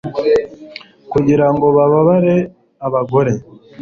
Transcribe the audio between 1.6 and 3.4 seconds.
bababere abagore